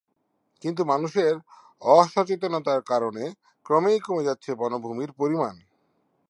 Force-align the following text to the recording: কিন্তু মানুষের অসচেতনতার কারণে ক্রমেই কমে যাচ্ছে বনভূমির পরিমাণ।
কিন্তু 0.63 0.81
মানুষের 0.85 1.33
অসচেতনতার 1.81 2.81
কারণে 2.81 3.23
ক্রমেই 3.65 3.99
কমে 3.99 4.23
যাচ্ছে 4.23 4.51
বনভূমির 4.55 5.11
পরিমাণ। 5.11 5.55